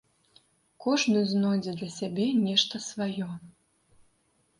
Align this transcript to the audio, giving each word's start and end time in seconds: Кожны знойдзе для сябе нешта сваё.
Кожны 0.85 1.19
знойдзе 1.31 1.71
для 1.81 1.89
сябе 1.97 2.25
нешта 2.47 2.81
сваё. 2.87 3.29